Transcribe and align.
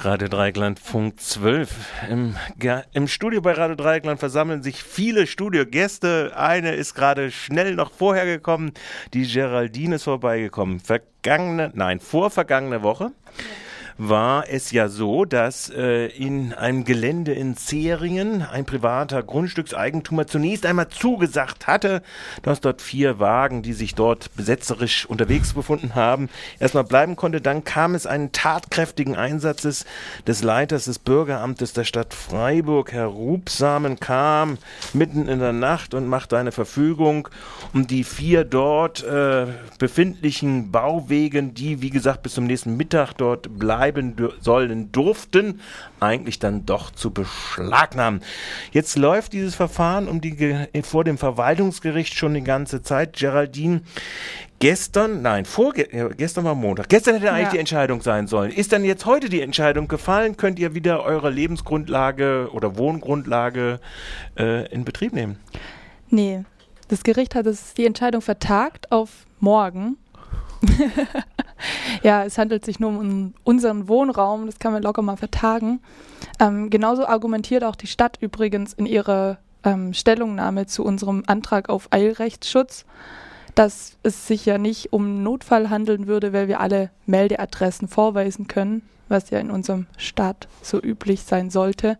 Radio 0.00 0.28
Dreieckland 0.28 0.78
Funk 0.78 1.20
12. 1.20 1.70
Im, 2.08 2.36
Im, 2.92 3.08
Studio 3.08 3.40
bei 3.40 3.52
Radio 3.52 3.74
Dreieckland 3.74 4.20
versammeln 4.20 4.62
sich 4.62 4.82
viele 4.82 5.26
Studiogäste. 5.26 6.32
Eine 6.36 6.74
ist 6.74 6.94
gerade 6.94 7.32
schnell 7.32 7.74
noch 7.74 7.90
vorher 7.90 8.24
gekommen. 8.24 8.72
Die 9.12 9.26
Geraldine 9.26 9.96
ist 9.96 10.04
vorbeigekommen. 10.04 10.78
Vergangene, 10.78 11.72
nein, 11.74 11.98
vorvergangene 11.98 12.82
Woche. 12.84 13.10
Ja 13.38 13.67
war 13.98 14.48
es 14.48 14.70
ja 14.70 14.88
so, 14.88 15.24
dass 15.24 15.70
äh, 15.70 16.06
in 16.06 16.54
einem 16.54 16.84
Gelände 16.84 17.32
in 17.32 17.56
Zeringen 17.56 18.42
ein 18.42 18.64
privater 18.64 19.22
Grundstückseigentümer 19.24 20.28
zunächst 20.28 20.64
einmal 20.64 20.88
zugesagt 20.88 21.66
hatte, 21.66 22.02
dass 22.42 22.60
dort 22.60 22.80
vier 22.80 23.18
Wagen, 23.18 23.62
die 23.62 23.72
sich 23.72 23.96
dort 23.96 24.34
besetzerisch 24.36 25.04
unterwegs 25.04 25.52
befunden 25.52 25.96
haben, 25.96 26.28
erstmal 26.60 26.84
bleiben 26.84 27.16
konnte. 27.16 27.40
Dann 27.40 27.64
kam 27.64 27.96
es 27.96 28.06
einen 28.06 28.30
tatkräftigen 28.30 29.16
Einsatzes 29.16 29.84
des 30.26 30.44
Leiters 30.44 30.84
des 30.84 31.00
Bürgeramtes 31.00 31.72
der 31.72 31.84
Stadt 31.84 32.14
Freiburg, 32.14 32.92
Herr 32.92 33.06
Rubsamen, 33.06 33.98
kam 33.98 34.58
mitten 34.92 35.28
in 35.28 35.40
der 35.40 35.52
Nacht 35.52 35.92
und 35.94 36.06
machte 36.06 36.38
eine 36.38 36.52
Verfügung, 36.52 37.28
um 37.74 37.88
die 37.88 38.04
vier 38.04 38.44
dort 38.44 39.02
äh, 39.02 39.46
befindlichen 39.80 40.70
Bauwegen, 40.70 41.54
die 41.54 41.82
wie 41.82 41.90
gesagt 41.90 42.22
bis 42.22 42.34
zum 42.34 42.44
nächsten 42.44 42.76
Mittag 42.76 43.14
dort 43.14 43.58
bleiben, 43.58 43.87
bleiben 43.92 44.14
sollen 44.40 44.92
durften, 44.92 45.60
eigentlich 46.00 46.38
dann 46.38 46.66
doch 46.66 46.90
zu 46.90 47.10
beschlagnahmen. 47.10 48.20
Jetzt 48.72 48.96
läuft 48.96 49.32
dieses 49.32 49.54
Verfahren 49.54 50.08
um 50.08 50.20
die, 50.20 50.66
vor 50.82 51.04
dem 51.04 51.18
Verwaltungsgericht 51.18 52.14
schon 52.14 52.34
die 52.34 52.42
ganze 52.42 52.82
Zeit. 52.82 53.16
Geraldine, 53.16 53.80
gestern, 54.58 55.22
nein, 55.22 55.44
vorge 55.44 55.88
gestern 56.16 56.44
war 56.44 56.54
Montag. 56.54 56.88
Gestern 56.88 57.14
hätte 57.16 57.32
eigentlich 57.32 57.46
ja. 57.46 57.52
die 57.52 57.58
Entscheidung 57.58 58.02
sein 58.02 58.26
sollen. 58.26 58.50
Ist 58.50 58.72
dann 58.72 58.84
jetzt 58.84 59.06
heute 59.06 59.28
die 59.28 59.40
Entscheidung 59.40 59.88
gefallen? 59.88 60.36
Könnt 60.36 60.58
ihr 60.58 60.74
wieder 60.74 61.02
eure 61.04 61.30
Lebensgrundlage 61.30 62.50
oder 62.52 62.76
Wohngrundlage 62.76 63.80
äh, 64.38 64.70
in 64.72 64.84
Betrieb 64.84 65.12
nehmen? 65.12 65.38
Nee. 66.10 66.44
Das 66.88 67.02
Gericht 67.02 67.34
hat 67.34 67.44
es, 67.44 67.74
die 67.74 67.84
Entscheidung 67.84 68.22
vertagt 68.22 68.90
auf 68.92 69.26
morgen. 69.40 69.98
ja, 72.02 72.24
es 72.24 72.38
handelt 72.38 72.64
sich 72.64 72.80
nur 72.80 72.90
um 72.90 73.34
unseren 73.44 73.88
Wohnraum, 73.88 74.46
das 74.46 74.58
kann 74.58 74.72
man 74.72 74.82
locker 74.82 75.02
mal 75.02 75.16
vertagen. 75.16 75.80
Ähm, 76.40 76.70
genauso 76.70 77.06
argumentiert 77.06 77.64
auch 77.64 77.76
die 77.76 77.86
Stadt 77.86 78.18
übrigens 78.20 78.72
in 78.72 78.86
ihrer 78.86 79.38
ähm, 79.64 79.92
Stellungnahme 79.92 80.66
zu 80.66 80.84
unserem 80.84 81.24
Antrag 81.26 81.68
auf 81.68 81.88
Eilrechtsschutz, 81.90 82.84
dass 83.54 83.96
es 84.02 84.26
sich 84.26 84.46
ja 84.46 84.58
nicht 84.58 84.92
um 84.92 85.22
Notfall 85.22 85.70
handeln 85.70 86.06
würde, 86.06 86.32
weil 86.32 86.48
wir 86.48 86.60
alle 86.60 86.90
Meldeadressen 87.06 87.88
vorweisen 87.88 88.46
können, 88.46 88.82
was 89.08 89.30
ja 89.30 89.38
in 89.38 89.50
unserem 89.50 89.86
Staat 89.96 90.48
so 90.62 90.80
üblich 90.80 91.22
sein 91.22 91.50
sollte. 91.50 91.98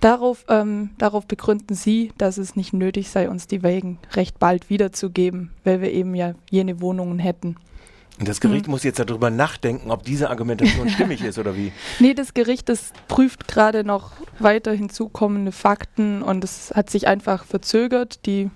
Darauf, 0.00 0.46
ähm, 0.48 0.90
darauf 0.96 1.26
begründen 1.26 1.74
sie, 1.74 2.12
dass 2.16 2.38
es 2.38 2.56
nicht 2.56 2.72
nötig 2.72 3.10
sei, 3.10 3.28
uns 3.28 3.46
die 3.46 3.62
Wägen 3.62 3.98
recht 4.12 4.38
bald 4.38 4.70
wiederzugeben, 4.70 5.50
weil 5.64 5.82
wir 5.82 5.92
eben 5.92 6.14
ja 6.14 6.34
jene 6.48 6.80
Wohnungen 6.80 7.18
hätten. 7.18 7.56
Und 8.20 8.28
das 8.28 8.40
Gericht 8.40 8.66
hm. 8.66 8.72
muss 8.72 8.84
jetzt 8.84 8.98
darüber 8.98 9.30
nachdenken, 9.30 9.90
ob 9.90 10.04
diese 10.04 10.28
Argumentation 10.28 10.88
stimmig 10.90 11.24
ist 11.24 11.38
oder 11.38 11.56
wie? 11.56 11.72
Nee, 11.98 12.12
das 12.12 12.34
Gericht 12.34 12.68
das 12.68 12.92
prüft 13.08 13.48
gerade 13.48 13.82
noch 13.82 14.12
weiter 14.38 14.72
hinzukommende 14.72 15.52
Fakten 15.52 16.22
und 16.22 16.44
es 16.44 16.72
hat 16.76 16.90
sich 16.90 17.08
einfach 17.08 17.44
verzögert. 17.44 18.26
Die, 18.26 18.50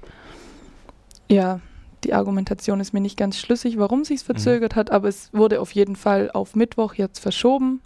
ja, 1.30 1.60
die 2.04 2.12
Argumentation 2.12 2.78
ist 2.78 2.92
mir 2.92 3.00
nicht 3.00 3.16
ganz 3.16 3.38
schlüssig, 3.38 3.78
warum 3.78 4.04
sich 4.04 4.16
es 4.20 4.28
mhm. 4.28 4.34
verzögert 4.34 4.74
mhm. 4.74 4.80
hat, 4.80 4.90
aber 4.90 5.08
es 5.08 5.30
wurde 5.32 5.60
auf 5.62 5.72
jeden 5.72 5.96
Fall 5.96 6.30
auf 6.30 6.54
Mittwoch 6.54 6.94
jetzt 6.94 7.18
verschoben. 7.18 7.80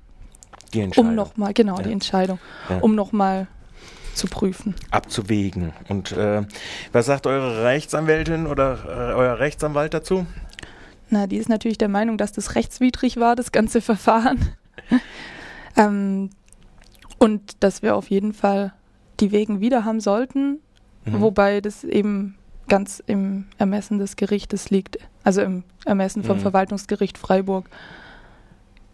Die 0.75 0.81
Entscheidung. 0.81 1.11
Um 1.11 1.15
nochmal, 1.15 1.55
genau, 1.55 1.77
ja. 1.77 1.85
die 1.85 1.93
Entscheidung, 1.93 2.41
ja. 2.69 2.79
um 2.79 2.97
nochmal 2.97 3.47
zu 4.15 4.27
prüfen. 4.27 4.75
Abzuwägen. 4.91 5.73
Und 5.89 6.11
äh, 6.11 6.43
was 6.91 7.07
sagt 7.07 7.29
eure 7.29 7.63
Rechtsanwältin 7.63 8.49
oder 8.49 8.79
äh, 8.85 9.15
euer 9.15 9.39
Rechtsanwalt 9.39 9.95
dazu? 9.95 10.27
Na, 11.11 11.27
die 11.27 11.37
ist 11.37 11.49
natürlich 11.49 11.79
der 11.79 11.89
Meinung, 11.89 12.19
dass 12.19 12.33
das 12.33 12.55
rechtswidrig 12.55 13.19
war, 13.19 13.37
das 13.37 13.53
ganze 13.53 13.81
Verfahren. 13.81 14.39
ähm, 15.77 16.31
und 17.19 17.63
dass 17.63 17.83
wir 17.83 17.97
auf 17.97 18.11
jeden 18.11 18.33
Fall 18.33 18.73
die 19.21 19.33
Wegen 19.33 19.61
wieder 19.61 19.85
haben 19.85 20.01
sollten, 20.01 20.61
mhm. 21.05 21.21
wobei 21.21 21.61
das 21.61 21.83
eben 21.85 22.37
ganz 22.69 23.03
im 23.07 23.47
Ermessen 23.57 23.99
des 23.99 24.17
Gerichtes 24.17 24.71
liegt, 24.71 24.99
also 25.25 25.41
im 25.41 25.65
Ermessen 25.85 26.23
vom 26.23 26.37
mhm. 26.37 26.43
Verwaltungsgericht 26.43 27.19
Freiburg. 27.19 27.69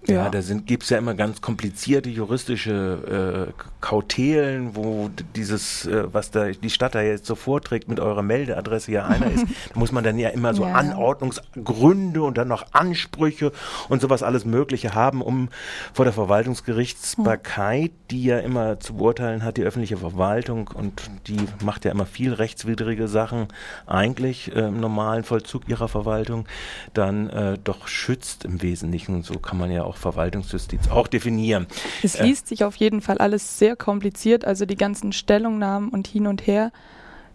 Ja, 0.06 0.14
ja 0.24 0.28
da 0.30 0.40
gibt 0.66 0.82
es 0.82 0.90
ja 0.90 0.98
immer 0.98 1.14
ganz 1.14 1.40
komplizierte 1.40 2.10
juristische 2.10 3.48
äh, 3.48 3.62
Kautelen, 3.80 4.76
wo 4.76 5.10
dieses, 5.34 5.86
äh, 5.86 6.12
was 6.12 6.30
da 6.30 6.50
die 6.50 6.70
Stadt 6.70 6.94
da 6.94 7.02
jetzt 7.02 7.26
so 7.26 7.34
vorträgt, 7.34 7.88
mit 7.88 8.00
eurer 8.00 8.22
Meldeadresse 8.22 8.92
ja 8.92 9.06
einer 9.06 9.30
ist. 9.30 9.44
Da 9.72 9.80
muss 9.80 9.92
man 9.92 10.04
dann 10.04 10.18
ja 10.18 10.28
immer 10.28 10.54
so 10.54 10.64
ja. 10.64 10.74
Anordnungsgründe 10.74 12.22
und 12.22 12.36
dann 12.36 12.48
noch 12.48 12.66
Ansprüche 12.72 13.52
und 13.88 14.00
sowas 14.00 14.22
alles 14.22 14.44
Mögliche 14.44 14.94
haben, 14.94 15.22
um 15.22 15.48
vor 15.92 16.04
der 16.04 16.12
Verwaltungsgerichtsbarkeit, 16.12 17.92
die 18.10 18.24
ja 18.24 18.38
immer 18.38 18.80
zu 18.80 18.94
beurteilen 18.94 19.42
hat, 19.42 19.56
die 19.56 19.62
öffentliche 19.62 19.96
Verwaltung 19.96 20.68
und 20.68 21.10
die 21.26 21.40
macht 21.64 21.84
ja 21.84 21.90
immer 21.90 22.06
viel 22.06 22.32
rechtswidrige 22.32 23.08
Sachen, 23.08 23.48
eigentlich 23.86 24.54
äh, 24.54 24.60
im 24.60 24.80
normalen 24.80 25.24
Vollzug 25.24 25.68
ihrer 25.68 25.88
Verwaltung, 25.88 26.46
dann 26.92 27.28
äh, 27.30 27.58
doch 27.62 27.88
schützt 27.88 28.44
im 28.44 28.62
Wesentlichen. 28.62 29.22
So 29.22 29.38
kann 29.38 29.58
man 29.58 29.70
ja 29.70 29.84
auch 29.84 29.93
auch 29.94 29.98
Verwaltungsjustiz 29.98 30.88
auch 30.90 31.06
definieren. 31.06 31.66
Es 32.02 32.16
äh, 32.16 32.24
liest 32.24 32.48
sich 32.48 32.64
auf 32.64 32.76
jeden 32.76 33.00
Fall 33.00 33.18
alles 33.18 33.58
sehr 33.58 33.76
kompliziert, 33.76 34.44
also 34.44 34.66
die 34.66 34.76
ganzen 34.76 35.12
Stellungnahmen 35.12 35.88
und 35.88 36.06
hin 36.06 36.26
und 36.26 36.46
her 36.46 36.72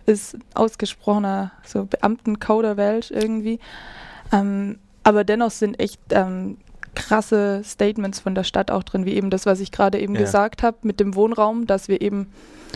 ist 0.06 0.38
ausgesprochener 0.54 1.52
so 1.64 1.86
Beamtenkauderwelsch 1.86 3.12
irgendwie. 3.12 3.60
Ähm, 4.32 4.80
aber 5.04 5.24
dennoch 5.24 5.52
sind 5.52 5.80
echt 5.80 6.02
ähm, 6.12 6.58
krasse 6.96 7.62
Statements 7.64 8.20
von 8.20 8.36
der 8.36 8.44
Stadt 8.44 8.72
auch 8.72 8.84
drin, 8.84 9.06
wie 9.06 9.14
eben 9.14 9.30
das, 9.30 9.46
was 9.46 9.60
ich 9.60 9.72
gerade 9.72 10.00
eben 10.00 10.16
ja. 10.16 10.22
gesagt 10.22 10.64
habe 10.64 10.78
mit 10.82 11.00
dem 11.00 11.16
Wohnraum, 11.16 11.68
dass 11.68 11.88
wir 11.88 12.02
eben 12.02 12.32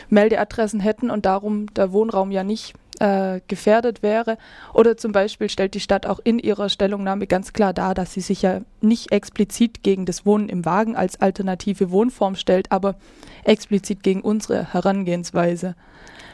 Meldeadressen 0.10 0.80
hätten 0.80 1.10
und 1.10 1.26
darum 1.26 1.74
der 1.74 1.92
Wohnraum 1.92 2.32
ja 2.32 2.44
nicht 2.44 2.74
äh, 3.04 3.42
gefährdet 3.50 4.02
wäre. 4.02 4.38
Oder 4.74 4.96
zum 4.96 5.12
Beispiel 5.12 5.50
stellt 5.50 5.74
die 5.74 5.82
Stadt 5.82 6.06
auch 6.06 6.22
in 6.24 6.40
ihrer 6.40 6.70
Stellungnahme 6.70 7.28
ganz 7.28 7.52
klar 7.52 7.74
dar, 7.74 7.94
dass 7.94 8.14
sie 8.14 8.22
sich 8.22 8.42
ja 8.42 8.62
nicht 8.80 9.12
explizit 9.12 9.84
gegen 9.84 10.06
das 10.06 10.26
Wohnen 10.26 10.48
im 10.48 10.64
Wagen 10.64 10.96
als 10.96 11.20
alternative 11.20 11.92
Wohnform 11.92 12.36
stellt, 12.36 12.72
aber 12.72 12.96
explizit 13.44 14.04
gegen 14.04 14.22
unsere 14.22 14.74
Herangehensweise 14.74 15.76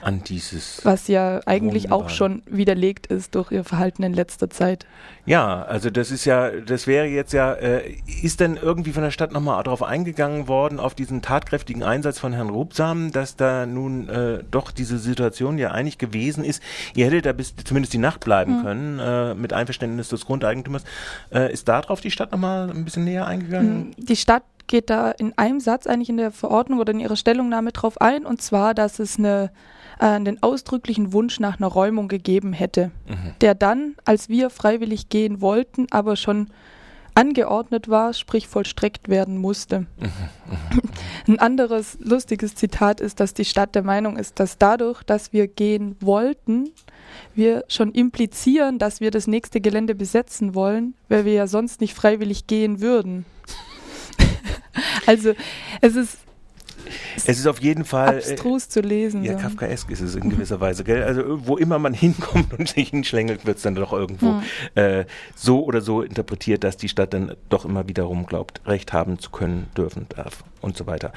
an 0.02 0.24
dieses. 0.24 0.84
Was 0.84 1.07
ja 1.07 1.41
eigentlich 1.46 1.91
auch 1.91 2.09
schon 2.09 2.41
widerlegt 2.46 3.07
ist 3.07 3.36
durch 3.36 3.51
ihr 3.51 3.63
Verhalten 3.63 4.03
in 4.03 4.13
letzter 4.13 4.50
Zeit. 4.50 4.86
Ja, 5.25 5.63
also 5.63 5.90
das 5.90 6.12
ist 6.12 6.25
ja, 6.25 6.51
das 6.51 6.88
wäre 6.88 7.06
jetzt 7.06 7.34
ja, 7.34 7.53
äh, 7.53 7.96
ist 8.22 8.40
denn 8.40 8.57
irgendwie 8.62 8.91
von 8.91 9.03
der 9.03 9.12
Stadt 9.12 9.31
nochmal 9.31 9.62
darauf 9.63 9.84
eingegangen 9.84 10.47
worden, 10.47 10.80
auf 10.80 10.96
diesen 10.96 11.22
tatkräftigen 11.22 11.84
Einsatz 11.84 12.19
von 12.19 12.34
Herrn 12.34 12.50
Rubsam, 12.50 13.12
dass 13.12 13.36
da 13.36 13.66
nun 13.66 14.09
äh, 14.09 14.44
doch 14.50 14.72
diese 14.72 14.97
Situation 14.97 15.57
ja 15.57 15.72
eigentlich 15.72 15.97
gewesen 15.97 16.44
ist. 16.44 16.59
Ihr 16.96 17.06
hättet 17.06 17.25
da 17.25 17.34
bis 17.34 17.56
zumindest 17.64 17.94
die 17.94 17.97
Nacht 17.97 18.22
bleiben 18.22 18.59
mhm. 18.59 18.64
können, 18.64 19.00
äh, 19.00 19.34
mit 19.36 19.53
Einverständnis 19.53 20.09
des 20.09 20.25
Grundeigentümers. 20.25 20.84
Äh, 21.31 21.52
ist 21.53 21.68
darauf 21.68 22.02
die 22.02 22.12
Stadt 22.12 22.31
nochmal 22.31 22.70
ein 22.70 22.86
bisschen 22.86 23.03
näher 23.03 23.28
eingegangen? 23.28 23.94
Die 23.97 24.16
Stadt 24.16 24.44
geht 24.68 24.90
da 24.90 25.12
in 25.12 25.38
einem 25.38 25.59
Satz 25.59 25.88
eigentlich 25.88 26.09
in 26.09 26.18
der 26.18 26.31
Verordnung 26.31 26.80
oder 26.80 26.94
in 26.94 27.00
ihrer 27.00 27.16
Stellungnahme 27.16 27.72
drauf 27.72 28.00
ein, 28.00 28.25
und 28.25 28.42
zwar, 28.42 28.74
dass 28.74 29.00
es 29.00 29.18
eine 29.18 29.52
äh, 30.00 30.22
den 30.22 30.42
ausdrücklichen 30.42 31.12
Wunsch 31.14 31.40
nach 31.40 31.59
einer 31.59 31.68
Räumung 31.68 32.08
gegeben 32.08 32.53
hätte, 32.53 32.92
mhm. 33.08 33.34
der 33.42 33.56
dann, 33.56 33.96
als 34.06 34.30
wir 34.30 34.50
freiwillig 34.50 35.09
gehen 35.09 35.42
wollten, 35.42 35.88
aber 35.92 36.16
schon 36.16 36.50
angeordnet 37.19 37.90
war, 37.90 38.13
sprich 38.13 38.47
vollstreckt 38.47 39.09
werden 39.09 39.38
musste. 39.38 39.88
Ein 41.27 41.38
anderes 41.38 41.98
lustiges 42.00 42.56
Zitat 42.56 43.01
ist, 43.01 43.19
dass 43.19 43.33
die 43.33 43.44
Stadt 43.44 43.75
der 43.75 43.83
Meinung 43.83 44.16
ist, 44.16 44.39
dass 44.39 44.57
dadurch, 44.57 45.04
dass 45.04 45.33
wir 45.33 45.48
gehen 45.50 45.98
wollten, 46.00 46.71
wir 47.36 47.66
schon 47.68 47.92
implizieren, 47.92 48.80
dass 48.80 49.01
wir 49.01 49.12
das 49.12 49.27
nächste 49.27 49.60
Gelände 49.60 49.95
besetzen 49.95 50.56
wollen, 50.56 50.94
weil 51.10 51.25
wir 51.25 51.33
ja 51.33 51.48
sonst 51.48 51.81
nicht 51.81 51.94
freiwillig 51.94 52.48
gehen 52.48 52.80
würden. 52.80 53.25
also 55.06 55.33
es 55.81 55.98
ist 55.98 56.19
Es 57.16 57.28
ist 57.28 57.48
auf 57.48 57.60
jeden 57.62 57.86
Fall. 57.86 58.18
Abstrus 58.18 58.66
äh, 58.66 58.70
zu 58.70 58.81
lesen. 58.81 59.24
Ja, 59.24 59.34
so. 59.34 59.40
Kafkaesk 59.40 59.90
ist 59.92 60.02
es 60.02 60.16
in 60.16 60.30
gewisser 60.30 60.60
Weise, 60.60 60.84
gell? 60.84 61.04
Also, 61.04 61.48
wo 61.48 61.58
immer 61.58 61.80
man 61.80 61.94
hinkommt 62.00 62.58
und 62.58 62.70
sich 62.70 62.90
hinschlängelt, 62.90 63.46
wird 63.46 63.58
es 63.58 63.64
dann 63.64 63.76
doch 63.76 63.94
irgendwo 63.94 64.28
hm. 64.28 64.44
äh, 64.76 65.06
so 65.36 65.64
oder 65.64 65.81
so 65.81 66.02
interpretiert, 66.02 66.64
dass 66.64 66.78
die 66.78 66.90
Stadt 66.90 67.14
dann 67.14 67.36
doch 67.50 67.66
immer 67.66 67.88
wiederum 67.88 68.26
glaubt, 68.26 68.62
Recht 68.66 68.94
haben 68.94 69.20
zu 69.20 69.31
können, 69.31 69.68
dürfen, 69.76 70.08
darf 70.10 70.44
und 70.62 70.76
so 70.76 70.88
weiter. 70.88 71.14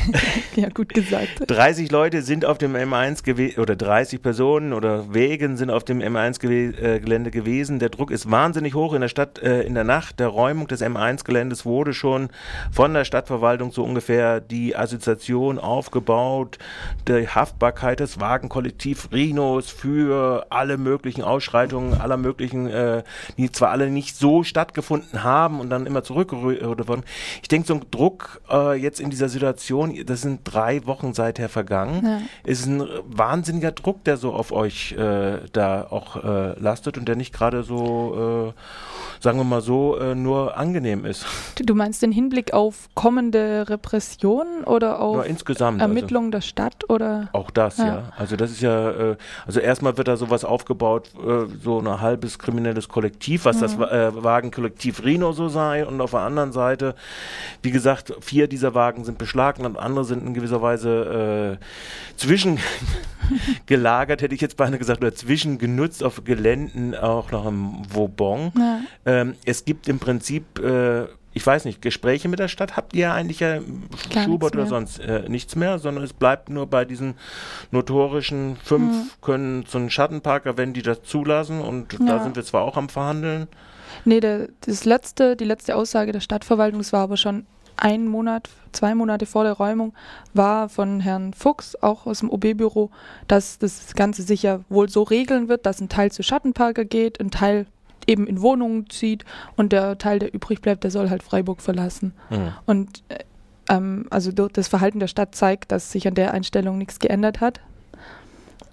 ja, 0.56 0.68
gut 0.68 0.94
gesagt. 0.94 1.42
30 1.46 1.90
Leute 1.90 2.22
sind 2.22 2.44
auf 2.44 2.58
dem 2.58 2.74
M1 2.74 3.24
gewesen, 3.24 3.60
oder 3.60 3.74
30 3.74 4.22
Personen 4.22 4.72
oder 4.72 5.12
Wegen 5.12 5.56
sind 5.56 5.70
auf 5.70 5.84
dem 5.84 6.00
M1-Gelände 6.00 7.30
äh, 7.30 7.32
gewesen. 7.32 7.78
Der 7.78 7.88
Druck 7.88 8.10
ist 8.10 8.30
wahnsinnig 8.30 8.74
hoch 8.74 8.94
in 8.94 9.00
der 9.00 9.08
Stadt 9.08 9.40
äh, 9.42 9.62
in 9.62 9.74
der 9.74 9.84
Nacht. 9.84 10.20
Der 10.20 10.28
Räumung 10.28 10.68
des 10.68 10.82
M1-Geländes 10.82 11.64
wurde 11.64 11.94
schon 11.94 12.28
von 12.70 12.94
der 12.94 13.04
Stadtverwaltung 13.04 13.72
so 13.72 13.82
ungefähr 13.82 14.40
die 14.40 14.76
Assoziation 14.76 15.05
aufgebaut, 15.58 16.58
die 17.08 17.28
Haftbarkeit 17.28 18.00
des 18.00 18.20
Wagenkollektiv 18.20 19.08
Rhinos 19.12 19.70
für 19.70 20.46
alle 20.50 20.76
möglichen 20.76 21.22
Ausschreitungen, 21.22 22.00
aller 22.00 22.16
möglichen, 22.16 22.66
äh, 22.66 23.02
die 23.36 23.50
zwar 23.52 23.70
alle 23.70 23.90
nicht 23.90 24.16
so 24.16 24.42
stattgefunden 24.42 25.22
haben 25.22 25.60
und 25.60 25.70
dann 25.70 25.86
immer 25.86 26.02
zurückgerührt 26.02 26.88
wurden. 26.88 27.04
Ich 27.42 27.48
denke, 27.48 27.66
so 27.68 27.74
ein 27.74 27.84
Druck 27.90 28.40
äh, 28.50 28.74
jetzt 28.74 29.00
in 29.00 29.10
dieser 29.10 29.28
Situation, 29.28 29.94
das 30.04 30.22
sind 30.22 30.40
drei 30.44 30.86
Wochen 30.86 31.14
seither 31.14 31.48
vergangen, 31.48 32.04
ja. 32.04 32.20
ist 32.44 32.66
ein 32.66 32.82
wahnsinniger 33.06 33.72
Druck, 33.72 34.04
der 34.04 34.16
so 34.16 34.32
auf 34.32 34.52
euch 34.52 34.92
äh, 34.92 35.38
da 35.52 35.86
auch 35.88 36.16
äh, 36.16 36.58
lastet 36.58 36.98
und 36.98 37.06
der 37.06 37.16
nicht 37.16 37.32
gerade 37.32 37.62
so, 37.62 38.54
äh, 38.54 38.60
sagen 39.20 39.38
wir 39.38 39.44
mal 39.44 39.60
so, 39.60 39.98
äh, 39.98 40.14
nur 40.14 40.56
angenehm 40.56 41.04
ist. 41.04 41.26
Du 41.64 41.74
meinst 41.74 42.02
den 42.02 42.12
Hinblick 42.12 42.52
auf 42.52 42.88
kommende 42.94 43.68
Repressionen 43.68 44.64
oder 44.64 45.00
auf 45.00 45.18
also 45.18 45.64
Ermittlungen 45.78 46.28
also, 46.28 46.38
der 46.38 46.40
Stadt 46.40 46.88
oder? 46.88 47.28
Auch 47.32 47.50
das, 47.50 47.78
ja. 47.78 47.86
ja. 47.86 48.02
Also 48.16 48.36
das 48.36 48.50
ist 48.50 48.60
ja, 48.60 48.90
äh, 48.90 49.16
also 49.46 49.60
erstmal 49.60 49.96
wird 49.96 50.08
da 50.08 50.16
sowas 50.16 50.44
aufgebaut, 50.44 51.10
so 51.62 51.80
ein 51.80 52.00
halbes 52.00 52.38
kriminelles 52.38 52.88
Kollektiv, 52.88 53.44
was 53.44 53.56
mhm. 53.56 53.60
das 53.60 53.78
Wagenkollektiv 53.78 55.04
Rino 55.04 55.32
so 55.32 55.48
sei 55.48 55.86
und 55.86 56.00
auf 56.00 56.12
der 56.12 56.20
anderen 56.20 56.52
Seite, 56.52 56.94
wie 57.62 57.70
gesagt, 57.70 58.14
vier 58.20 58.48
dieser 58.48 58.74
Wagen 58.74 59.04
sind 59.04 59.18
beschlagnahmt, 59.18 59.78
andere 59.78 60.04
sind 60.04 60.26
in 60.26 60.34
gewisser 60.34 60.62
Weise 60.62 61.58
äh, 61.60 61.64
zwischengelagert, 62.16 64.22
hätte 64.22 64.34
ich 64.34 64.40
jetzt 64.40 64.56
beinahe 64.56 64.78
gesagt, 64.78 65.02
oder 65.02 65.14
zwischengenutzt 65.14 66.02
auf 66.02 66.24
Geländen, 66.24 66.94
auch 66.94 67.30
noch 67.30 67.46
im 67.46 67.82
Vauban. 67.88 68.52
Ja. 68.56 68.80
Ähm, 69.06 69.34
es 69.44 69.64
gibt 69.64 69.88
im 69.88 69.98
Prinzip 69.98 70.58
äh, 70.58 71.06
ich 71.36 71.46
weiß 71.46 71.66
nicht, 71.66 71.82
Gespräche 71.82 72.30
mit 72.30 72.38
der 72.38 72.48
Stadt 72.48 72.78
habt 72.78 72.96
ihr 72.96 73.12
eigentlich 73.12 73.40
ja 73.40 73.58
Gar 74.10 74.24
Schubert 74.24 74.56
oder 74.56 74.64
sonst 74.64 74.98
äh, 75.00 75.28
nichts 75.28 75.54
mehr, 75.54 75.78
sondern 75.78 76.02
es 76.02 76.14
bleibt 76.14 76.48
nur 76.48 76.66
bei 76.66 76.86
diesen 76.86 77.14
notorischen 77.70 78.56
fünf 78.56 78.94
mhm. 78.94 79.10
können 79.20 79.66
zu 79.66 79.76
einem 79.76 79.90
Schattenparker, 79.90 80.56
wenn 80.56 80.72
die 80.72 80.80
das 80.80 81.02
zulassen 81.02 81.60
und 81.60 81.92
ja. 81.92 81.98
da 82.06 82.22
sind 82.22 82.36
wir 82.36 82.42
zwar 82.42 82.62
auch 82.62 82.78
am 82.78 82.88
Verhandeln. 82.88 83.48
Nee, 84.06 84.20
der, 84.20 84.48
das 84.62 84.86
letzte, 84.86 85.36
die 85.36 85.44
letzte 85.44 85.76
Aussage 85.76 86.10
der 86.10 86.20
Stadtverwaltung, 86.20 86.80
das 86.80 86.94
war 86.94 87.02
aber 87.02 87.18
schon 87.18 87.44
ein 87.76 88.06
Monat, 88.06 88.48
zwei 88.72 88.94
Monate 88.94 89.26
vor 89.26 89.44
der 89.44 89.52
Räumung 89.52 89.92
war 90.32 90.70
von 90.70 91.00
Herrn 91.00 91.34
Fuchs, 91.34 91.76
auch 91.82 92.06
aus 92.06 92.20
dem 92.20 92.30
OB-Büro, 92.30 92.90
dass 93.28 93.58
das 93.58 93.94
Ganze 93.94 94.22
sich 94.22 94.42
ja 94.42 94.60
wohl 94.70 94.88
so 94.88 95.02
regeln 95.02 95.50
wird, 95.50 95.66
dass 95.66 95.82
ein 95.82 95.90
Teil 95.90 96.10
zu 96.10 96.22
Schattenparker 96.22 96.86
geht, 96.86 97.20
ein 97.20 97.30
Teil 97.30 97.66
eben 98.06 98.26
in 98.26 98.40
Wohnungen 98.40 98.88
zieht 98.90 99.24
und 99.56 99.72
der 99.72 99.98
Teil, 99.98 100.18
der 100.18 100.34
übrig 100.34 100.60
bleibt, 100.60 100.84
der 100.84 100.90
soll 100.90 101.10
halt 101.10 101.22
Freiburg 101.22 101.60
verlassen. 101.60 102.12
Mhm. 102.30 102.52
Und 102.66 103.02
äh, 103.08 103.18
ähm, 103.68 104.06
also 104.10 104.30
das 104.32 104.68
Verhalten 104.68 105.00
der 105.00 105.08
Stadt 105.08 105.34
zeigt, 105.34 105.72
dass 105.72 105.92
sich 105.92 106.06
an 106.06 106.14
der 106.14 106.32
Einstellung 106.32 106.78
nichts 106.78 106.98
geändert 106.98 107.40
hat. 107.40 107.60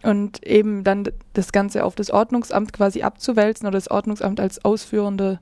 Und 0.01 0.45
eben 0.45 0.83
dann 0.83 1.05
das 1.31 1.53
Ganze 1.53 1.85
auf 1.85 1.95
das 1.95 2.11
Ordnungsamt 2.11 2.73
quasi 2.73 3.03
abzuwälzen 3.03 3.67
oder 3.67 3.77
das 3.77 3.89
Ordnungsamt 3.89 4.39
als 4.39 4.63
ausführendes 4.65 5.37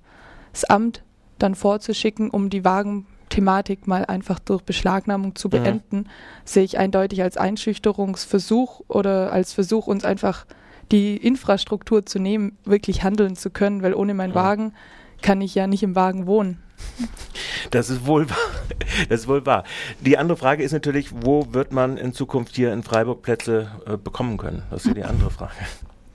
Amt 0.68 1.04
dann 1.40 1.56
vorzuschicken, 1.56 2.30
um 2.30 2.52
die 2.52 2.64
Wagen 2.64 3.08
Thematik 3.30 3.88
mal 3.88 4.06
einfach 4.06 4.38
durch 4.40 4.62
Beschlagnahmung 4.62 5.36
zu 5.36 5.50
beenden, 5.50 5.98
mhm. 5.98 6.06
sehe 6.46 6.64
ich 6.64 6.78
eindeutig 6.78 7.24
als 7.24 7.38
Einschüchterungsversuch 7.38 8.82
oder 8.88 9.32
als 9.32 9.54
Versuch, 9.54 9.88
uns 9.88 10.06
einfach 10.06 10.46
die 10.92 11.18
Infrastruktur 11.18 12.06
zu 12.06 12.20
nehmen, 12.20 12.58
wirklich 12.66 13.04
handeln 13.04 13.36
zu 13.36 13.50
können, 13.50 13.82
weil 13.82 13.94
ohne 13.94 14.14
meinen. 14.14 14.36
Wagen 14.36 14.74
kann 15.22 15.42
ich 15.42 15.56
ja 15.56 15.68
nicht 15.68 15.84
im 15.84 15.96
Wagen 15.96 16.26
wohnen. 16.26 16.62
Das 17.70 17.90
ist 17.90 18.06
wohl 18.06 18.30
wahr. 18.30 18.38
Das 19.08 19.22
ist 19.22 19.28
wohl 19.28 19.46
wahr. 19.46 19.64
Die 20.00 20.18
andere 20.18 20.38
Frage 20.38 20.64
ist 20.64 20.72
natürlich, 20.72 21.12
wo 21.14 21.54
wird 21.54 21.72
man 21.72 21.98
in 21.98 22.12
Zukunft 22.12 22.56
hier 22.56 22.74
in 22.74 22.84
Freiburg 22.84 23.22
Plätze 23.22 23.72
äh, 23.86 23.98
bekommen 23.98 24.38
können? 24.38 24.64
Das 24.72 24.86
ist 24.86 24.96
die 24.96 25.04
andere 25.04 25.30
Frage. 25.30 25.54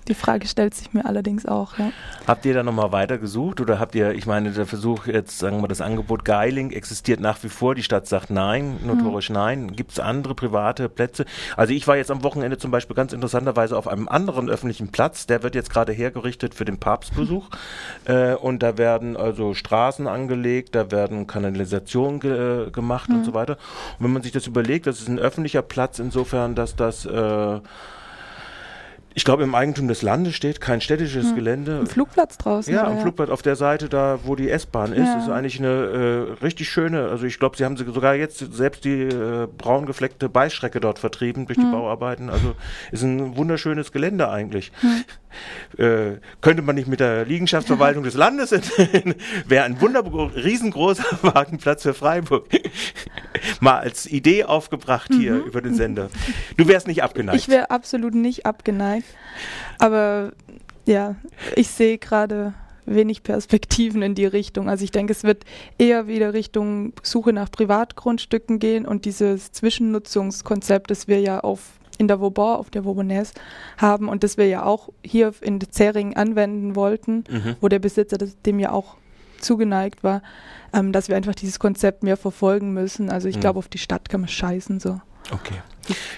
Die 0.09 0.15
Frage 0.15 0.47
stellt 0.47 0.75
sich 0.75 0.93
mir 0.93 1.05
allerdings 1.05 1.47
auch, 1.47 1.79
ja. 1.79 1.91
Habt 2.27 2.45
ihr 2.45 2.55
da 2.55 2.63
nochmal 2.63 2.93
weiter 2.93 3.19
gesucht 3.19 3.61
oder 3.61 3.81
habt 3.81 3.95
ihr, 3.95 4.13
ich 4.13 4.27
meine, 4.27 4.51
der 4.53 4.67
Versuch 4.67 5.07
jetzt, 5.07 5.39
sagen 5.39 5.61
wir, 5.63 5.69
das 5.69 5.81
Angebot 5.81 6.25
Geiling 6.25 6.71
existiert 6.71 7.21
nach 7.21 7.43
wie 7.43 7.49
vor, 7.49 7.75
die 7.75 7.83
Stadt 7.83 8.07
sagt 8.07 8.31
nein, 8.31 8.79
notorisch 8.85 9.29
hm. 9.29 9.35
nein. 9.35 9.73
Gibt 9.73 9.93
es 9.93 10.01
andere 10.01 10.35
private 10.35 10.89
Plätze? 10.89 11.25
Also 11.57 11.73
ich 11.73 11.89
war 11.89 11.97
jetzt 11.97 12.11
am 12.11 12.23
Wochenende 12.23 12.59
zum 12.59 12.71
Beispiel 12.71 12.95
ganz 12.95 13.13
interessanterweise 13.13 13.77
auf 13.77 13.89
einem 13.89 14.09
anderen 14.09 14.49
öffentlichen 14.49 14.89
Platz, 14.89 15.27
der 15.27 15.43
wird 15.43 15.55
jetzt 15.55 15.71
gerade 15.71 15.93
hergerichtet 15.93 16.55
für 16.55 16.65
den 16.65 16.79
Papstbesuch 16.79 17.49
äh, 18.05 18.35
und 18.35 18.63
da 18.63 18.79
werden 18.79 19.17
also 19.17 19.55
Straßen 19.55 20.07
angelegt, 20.07 20.75
da 20.75 20.91
werden 20.91 21.27
Kanalisationen 21.27 22.21
ge 22.21 22.71
gemacht 22.71 23.09
hm. 23.09 23.17
und 23.17 23.25
so 23.25 23.35
weiter. 23.35 23.59
Und 23.99 24.05
wenn 24.05 24.13
man 24.13 24.23
sich 24.23 24.33
das 24.33 24.47
überlegt, 24.47 24.87
das 24.87 25.01
ist 25.01 25.09
ein 25.09 25.19
öffentlicher 25.19 25.63
Platz 25.63 25.99
insofern, 25.99 26.55
dass 26.55 26.77
das 26.77 27.07
äh, 27.07 27.61
ich 29.17 29.25
glaube, 29.25 29.45
im 29.45 29.55
Eigentum 29.55 29.89
des 29.89 30.03
Landes 30.03 30.35
steht 30.35 30.61
kein 30.61 30.83
städtisches 30.83 31.29
hm. 31.29 31.37
Gelände. 31.37 31.79
Ein 31.81 31.87
Flugplatz 31.87 32.37
draußen. 32.37 32.73
Ja, 32.73 32.87
ein 32.87 32.97
ja. 32.97 33.01
Flugplatz 33.01 33.31
auf 33.31 33.41
der 33.41 33.57
Seite 33.57 33.89
da, 33.89 34.19
wo 34.25 34.37
die 34.37 34.51
S-Bahn 34.51 34.93
ist. 34.93 35.07
Ja. 35.07 35.19
Ist 35.19 35.31
eigentlich 35.31 35.59
eine 35.59 35.69
äh, 35.69 36.45
richtig 36.45 36.69
schöne, 36.69 37.09
also 37.09 37.25
ich 37.25 37.39
glaube, 37.39 37.57
sie 37.57 37.65
haben 37.65 37.79
sogar 37.79 38.15
jetzt 38.15 38.53
selbst 38.53 38.85
die 38.85 39.05
äh, 39.05 39.49
braun 39.57 39.87
gefleckte 39.87 40.29
Beißstrecke 40.29 40.81
dort 40.81 40.99
vertrieben 40.99 41.47
durch 41.47 41.57
hm. 41.57 41.65
die 41.65 41.71
Bauarbeiten. 41.71 42.29
Also 42.29 42.57
ist 42.93 43.05
ein 43.05 43.39
wunderschönes 43.39 43.91
Gelände 43.91 44.29
eigentlich. 44.29 44.71
Hm. 44.81 45.05
Äh, 45.77 46.19
könnte 46.41 46.63
man 46.63 46.77
nicht 46.77 46.89
mit 46.89 47.01
der 47.01 47.27
Liegenschaftsverwaltung 47.27 48.05
des 48.05 48.15
Landes 48.15 48.53
wäre 49.47 49.65
ein 49.65 49.79
wunderbar 49.83 50.35
riesengroßer 50.35 51.05
Wagenplatz 51.23 51.83
für 51.83 51.93
Freiburg. 51.93 52.47
Mal 53.61 53.79
als 53.79 54.07
Idee 54.07 54.45
aufgebracht 54.45 55.11
hier 55.13 55.35
mhm. 55.35 55.43
über 55.43 55.61
den 55.61 55.75
Sender. 55.75 56.09
Du 56.57 56.69
wärst 56.69 56.87
nicht 56.87 57.03
abgeneigt. 57.03 57.39
Ich 57.39 57.49
wäre 57.49 57.71
absolut 57.71 58.15
nicht 58.15 58.47
abgeneigt. 58.47 59.07
Aber 59.79 60.33
ja, 60.87 61.17
ich 61.55 61.69
sehe 61.69 61.99
gerade 61.99 62.55
wenig 62.87 63.23
Perspektiven 63.23 64.03
in 64.03 64.15
die 64.15 64.27
Richtung. 64.27 64.69
Also 64.69 64.85
ich 64.85 64.93
denke, 64.93 65.13
es 65.13 65.25
wird 65.25 65.45
eher 65.77 66.07
wieder 66.07 66.33
Richtung 66.33 66.93
Suche 67.03 67.33
nach 67.33 67.51
Privatgrundstücken 67.51 68.59
gehen 68.59 68.87
und 68.87 69.05
dieses 69.05 69.53
Zwischennutzungskonzept, 69.53 70.91
das 70.91 71.09
wir 71.09 71.21
ja 71.21 71.41
auf 71.41 71.61
in 71.99 72.09
der 72.09 72.21
Vauban, 72.21 72.57
auf 72.57 72.71
der 72.71 72.85
Vaubonaise 72.85 73.33
haben 73.79 74.09
und 74.09 74.23
das 74.23 74.37
wir 74.37 74.47
ja 74.47 74.65
auch 74.65 74.91
hier 75.03 75.33
in 75.41 75.61
Zering 75.61 76.15
anwenden 76.15 76.77
wollten, 76.77 77.25
mhm. 77.29 77.57
wo 77.61 77.69
der 77.69 77.79
Besitzer 77.79 78.19
das, 78.19 78.41
dem 78.43 78.59
ja 78.59 78.71
auch 78.71 78.97
zugeneigt 79.43 80.03
war, 80.05 80.23
ähm, 80.73 80.93
dass 80.93 81.09
wir 81.09 81.17
einfach 81.17 81.35
dieses 81.35 81.59
Konzept 81.59 82.03
mehr 82.03 82.17
verfolgen 82.17 82.73
müssen. 82.73 83.11
Also 83.11 83.29
ich 83.29 83.37
mhm. 83.37 83.41
glaube, 83.41 83.59
auf 83.59 83.69
die 83.69 83.79
Stadt 83.79 84.09
kann 84.09 84.21
man 84.21 84.29
scheißen 84.29 84.81
so. 84.81 85.01
Okay. 85.33 85.57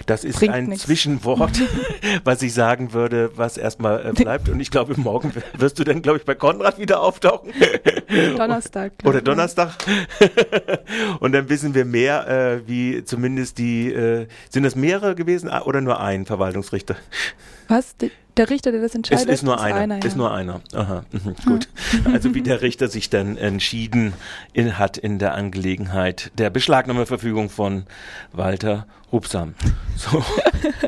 Das 0.05 0.23
ist 0.23 0.41
ein 0.47 0.65
nix. 0.65 0.83
Zwischenwort, 0.83 1.61
was 2.23 2.41
ich 2.41 2.53
sagen 2.53 2.93
würde, 2.93 3.31
was 3.35 3.57
erstmal 3.57 4.05
äh, 4.05 4.13
bleibt. 4.13 4.49
Und 4.49 4.59
ich 4.59 4.71
glaube, 4.71 4.99
morgen 4.99 5.31
wirst 5.57 5.79
du 5.79 5.83
dann, 5.83 6.01
glaube 6.01 6.17
ich, 6.17 6.25
bei 6.25 6.35
Konrad 6.35 6.79
wieder 6.79 7.01
auftauchen. 7.01 7.51
Donnerstag. 8.35 8.93
Oder 9.03 9.21
Donnerstag. 9.21 9.75
Und 11.19 11.33
dann 11.33 11.49
wissen 11.49 11.75
wir 11.75 11.85
mehr, 11.85 12.27
äh, 12.27 12.67
wie 12.67 13.03
zumindest 13.03 13.57
die, 13.57 13.91
äh, 13.93 14.27
sind 14.49 14.63
das 14.63 14.75
mehrere 14.75 15.15
gewesen 15.15 15.49
ah, 15.49 15.61
oder 15.61 15.81
nur 15.81 15.99
ein 15.99 16.25
Verwaltungsrichter? 16.25 16.95
Was? 17.67 17.95
Der 18.39 18.49
Richter, 18.49 18.71
der 18.71 18.79
das 18.79 18.95
entscheidet? 18.95 19.27
Es 19.27 19.33
ist 19.33 19.43
nur 19.43 19.55
ist 19.55 19.63
einer. 19.63 19.75
einer 19.75 19.95
ja. 19.97 20.05
Ist 20.05 20.15
nur 20.15 20.33
einer. 20.33 20.61
Aha. 20.73 21.03
Mhm. 21.11 21.35
Gut. 21.45 21.67
Also 22.13 22.33
wie 22.33 22.41
der 22.41 22.61
Richter 22.61 22.87
sich 22.87 23.09
dann 23.09 23.35
entschieden 23.35 24.13
in, 24.53 24.77
hat 24.77 24.97
in 24.97 25.19
der 25.19 25.33
Angelegenheit 25.33 26.31
der 26.37 26.49
Beschlagnahmeverfügung 26.49 27.49
von 27.49 27.83
Walter 28.31 28.85
Rupsam. 29.11 29.55
So. 29.97 30.23